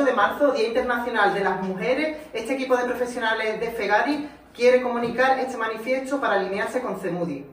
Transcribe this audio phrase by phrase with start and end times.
[0.00, 4.80] 8 de marzo, Día Internacional de las Mujeres, este equipo de profesionales de FEGARI quiere
[4.80, 7.44] comunicar este manifiesto para alinearse con CEMUDI.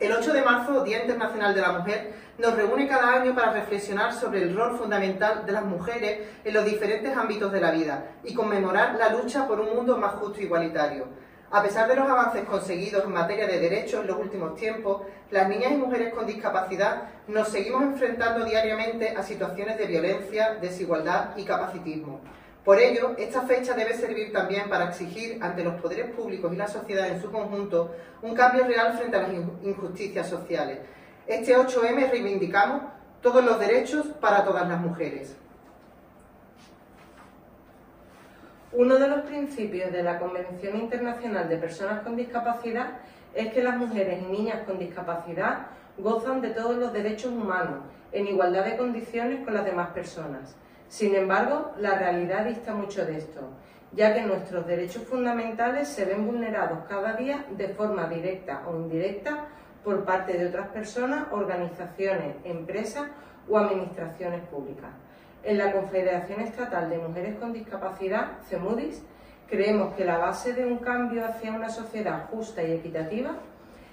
[0.00, 4.14] El 8 de marzo, Día Internacional de la Mujer, nos reúne cada año para reflexionar
[4.14, 8.32] sobre el rol fundamental de las mujeres en los diferentes ámbitos de la vida y
[8.32, 11.08] conmemorar la lucha por un mundo más justo e igualitario.
[11.50, 15.48] A pesar de los avances conseguidos en materia de derechos en los últimos tiempos, las
[15.48, 21.44] niñas y mujeres con discapacidad nos seguimos enfrentando diariamente a situaciones de violencia, desigualdad y
[21.44, 22.20] capacitismo.
[22.66, 26.68] Por ello, esta fecha debe servir también para exigir ante los poderes públicos y la
[26.68, 29.30] sociedad en su conjunto un cambio real frente a las
[29.62, 30.80] injusticias sociales.
[31.26, 32.82] Este 8M reivindicamos
[33.22, 35.34] todos los derechos para todas las mujeres.
[38.72, 42.98] Uno de los principios de la Convención Internacional de Personas con Discapacidad
[43.34, 47.78] es que las mujeres y niñas con discapacidad gozan de todos los derechos humanos
[48.12, 50.54] en igualdad de condiciones con las demás personas.
[50.88, 53.40] Sin embargo, la realidad dista mucho de esto,
[53.92, 59.46] ya que nuestros derechos fundamentales se ven vulnerados cada día de forma directa o indirecta
[59.82, 63.08] por parte de otras personas, organizaciones, empresas
[63.48, 64.90] o administraciones públicas.
[65.48, 69.02] En la Confederación Estatal de Mujeres con Discapacidad, CEMUDIS,
[69.48, 73.30] creemos que la base de un cambio hacia una sociedad justa y equitativa,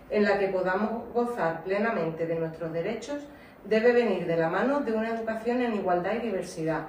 [0.10, 3.26] en la que podamos gozar plenamente de nuestros derechos,
[3.64, 6.88] debe venir de la mano de una educación en igualdad y diversidad.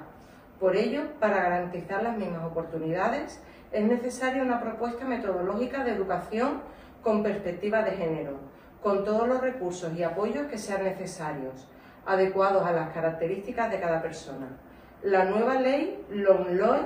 [0.59, 6.59] Por ello, para garantizar las mismas oportunidades, es necesaria una propuesta metodológica de educación
[7.01, 8.33] con perspectiva de género,
[8.83, 11.69] con todos los recursos y apoyos que sean necesarios,
[12.07, 14.47] adecuados a las características de cada persona.
[15.03, 16.79] La nueva ley LOMLOE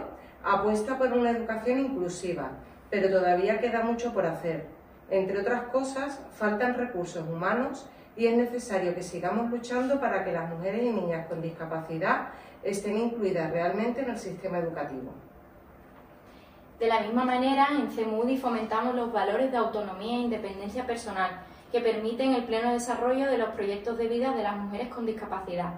[0.44, 2.50] apuesta por una educación inclusiva,
[2.90, 4.66] pero todavía queda mucho por hacer.
[5.10, 10.50] Entre otras cosas, faltan recursos humanos y es necesario que sigamos luchando para que las
[10.50, 12.30] mujeres y niñas con discapacidad
[12.64, 15.12] estén incluidas realmente en el sistema educativo.
[16.80, 21.30] De la misma manera, en CEMUDI fomentamos los valores de autonomía e independencia personal
[21.72, 25.74] que permiten el pleno desarrollo de los proyectos de vida de las mujeres con discapacidad.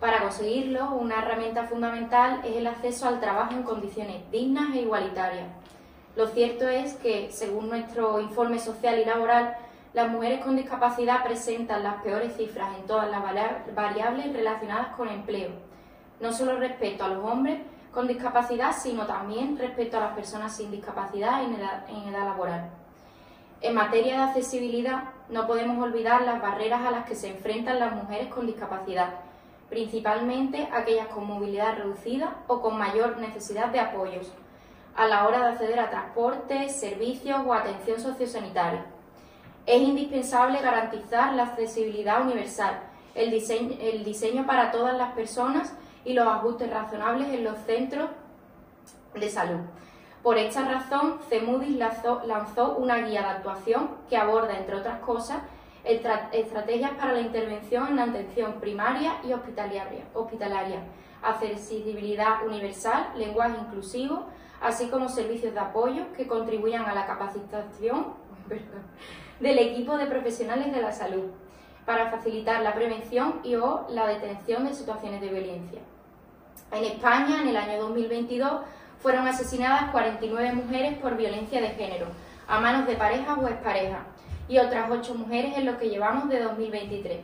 [0.00, 5.48] Para conseguirlo, una herramienta fundamental es el acceso al trabajo en condiciones dignas e igualitarias.
[6.14, 9.56] Lo cierto es que, según nuestro informe social y laboral,
[9.94, 13.22] las mujeres con discapacidad presentan las peores cifras en todas las
[13.74, 15.50] variables relacionadas con empleo,
[16.20, 17.60] no solo respecto a los hombres
[17.92, 22.70] con discapacidad, sino también respecto a las personas sin discapacidad en edad, laboral.
[23.60, 27.92] En materia de accesibilidad, no podemos olvidar las barreras a las que se enfrentan las
[27.92, 29.14] mujeres con discapacidad,
[29.68, 34.32] principalmente aquellas con movilidad reducida o con mayor necesidad de apoyos,
[34.94, 38.86] a la hora de acceder a transporte, servicios o atención sociosanitaria.
[39.66, 42.78] Es indispensable garantizar la accesibilidad universal,
[43.16, 48.08] el diseño, el diseño para todas las personas y los ajustes razonables en los centros
[49.14, 49.60] de salud.
[50.22, 55.38] Por esta razón, CEMUDIS lanzó una guía de actuación que aborda, entre otras cosas,
[55.84, 60.82] estrategias para la intervención en atención primaria y hospitalaria, hospitalaria,
[61.22, 64.26] accesibilidad universal, lenguaje inclusivo,
[64.60, 68.14] así como servicios de apoyo que contribuyan a la capacitación
[69.40, 71.30] del equipo de profesionales de la salud
[71.86, 75.80] para facilitar la prevención y o la detención de situaciones de violencia.
[76.70, 78.60] En España, en el año 2022,
[79.00, 82.06] fueron asesinadas 49 mujeres por violencia de género,
[82.46, 84.00] a manos de parejas o exparejas,
[84.48, 87.20] y otras 8 mujeres en lo que llevamos de 2023.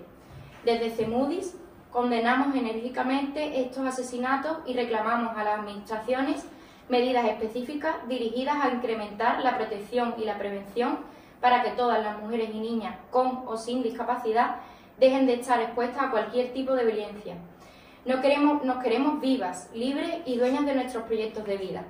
[0.65, 1.57] Desde CEMUDIS
[1.91, 6.45] condenamos enérgicamente estos asesinatos y reclamamos a las administraciones
[6.89, 10.99] medidas específicas dirigidas a incrementar la protección y la prevención
[11.41, 14.57] para que todas las mujeres y niñas con o sin discapacidad
[14.99, 17.37] dejen de estar expuestas a cualquier tipo de violencia.
[18.05, 21.85] No queremos, nos queremos vivas, libres y dueñas de nuestros proyectos de vida.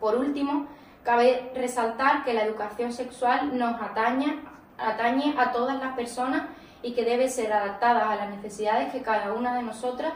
[0.00, 0.66] Por último,
[1.04, 4.40] cabe resaltar que la educación sexual nos atañe,
[4.78, 6.48] atañe a todas las personas
[6.82, 10.12] y que debe ser adaptada a las necesidades que cada una de nosotras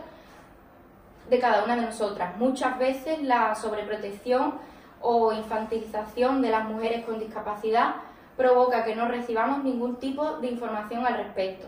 [1.28, 2.36] de cada una de nosotras.
[2.38, 4.54] Muchas veces la sobreprotección
[5.00, 7.96] o infantilización de las mujeres con discapacidad
[8.36, 11.66] provoca que no recibamos ningún tipo de información al respecto.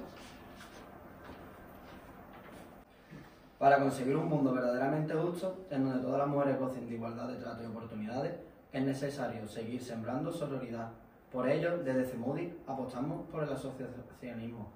[3.58, 7.38] Para conseguir un mundo verdaderamente justo, en donde todas las mujeres gocen de igualdad de
[7.38, 8.36] trato y oportunidades,
[8.72, 10.90] es necesario seguir sembrando sororidad.
[11.32, 14.70] Por ello, desde CEMUDI apostamos por el asociacionismo,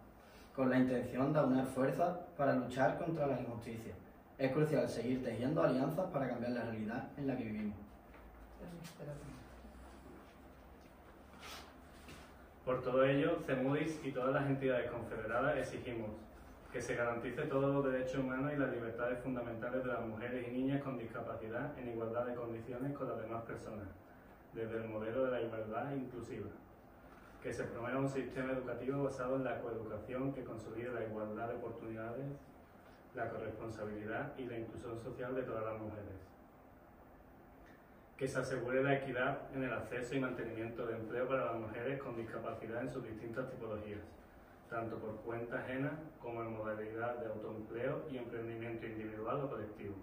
[0.56, 3.96] con la intención de unir fuerzas para luchar contra las injusticias.
[4.37, 7.76] Es crucial seguir tejiendo alianzas para cambiar la realidad en la que vivimos.
[12.64, 16.11] Por todo ello, CEMUDIS y todas las entidades confederadas exigimos
[16.73, 20.51] que se garantice todos los derechos humanos y las libertades fundamentales de las mujeres y
[20.53, 23.89] niñas con discapacidad en igualdad de condiciones con las demás personas,
[24.55, 26.49] desde el modelo de la igualdad inclusiva.
[27.43, 31.57] Que se promueva un sistema educativo basado en la coeducación que consolide la igualdad de
[31.57, 32.25] oportunidades,
[33.15, 36.17] la corresponsabilidad y la inclusión social de todas las mujeres.
[38.17, 42.01] Que se asegure la equidad en el acceso y mantenimiento de empleo para las mujeres
[42.01, 44.01] con discapacidad en sus distintas tipologías
[44.73, 49.95] tanto por cuenta ajena como en modalidad de autoempleo y emprendimiento individual o colectivo.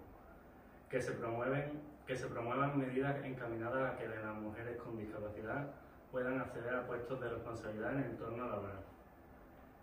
[0.88, 5.66] Que se, promuevan medidas encaminadas a que las mujeres con discapacidad
[6.10, 8.80] puedan acceder a puestos de responsabilidad en el entorno laboral.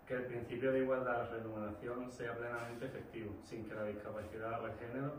[0.06, 4.66] Que el principio de igualdad de remuneración sea plenamente efectivo, sin que la discapacidad o
[4.66, 5.12] el género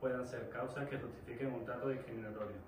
[0.00, 2.58] puedan ser causas que justifiquen un trato discriminatorio.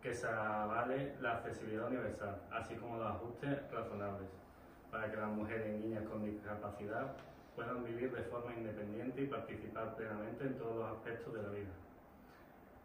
[0.00, 4.45] Que se avale la accesibilidad universal, así como los ajustes razonables
[4.90, 7.12] para que las mujeres y niñas con discapacidad
[7.54, 11.72] puedan vivir de forma independiente y participar plenamente en todos los aspectos de la vida.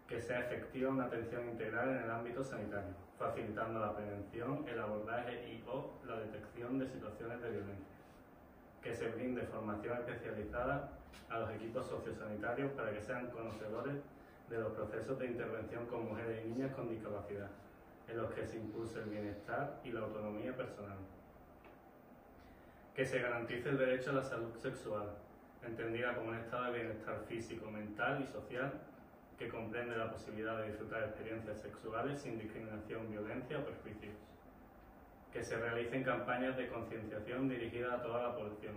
[0.08, 5.48] Que sea efectiva una atención integral en el ámbito sanitario, facilitando la prevención, el abordaje
[5.48, 7.96] y o la detección de situaciones de violencia.
[8.82, 10.90] Que se brinde formación especializada
[11.30, 13.96] a los equipos sociosanitarios para que sean conocedores
[14.50, 17.50] de los procesos de intervención con mujeres y niñas con discapacidad,
[18.08, 20.98] en los que se impulse el bienestar y la autonomía personal
[23.02, 25.10] que se garantice el derecho a la salud sexual,
[25.66, 28.74] entendida como un estado de bienestar físico, mental y social
[29.40, 34.14] que comprende la posibilidad de disfrutar experiencias sexuales sin discriminación, violencia o perjuicios.
[35.34, 38.76] Que se realicen campañas de concienciación dirigidas a toda la población,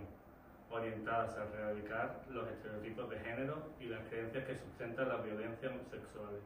[0.71, 6.41] orientadas a erradicar los estereotipos de género y las creencias que sustentan las violencias sexuales.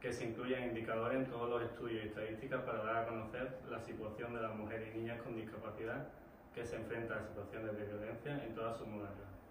[0.00, 3.78] Que se incluyan indicadores en todos los estudios y estadísticas para dar a conocer la
[3.78, 6.08] situación de las mujeres y niñas con discapacidad
[6.54, 9.41] que se enfrentan a situaciones de violencia en todas sus modalidades.